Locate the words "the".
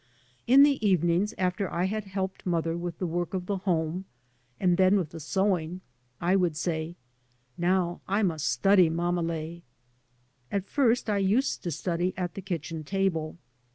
0.63-0.83, 2.97-3.05, 3.45-3.57, 5.11-5.19, 12.33-12.41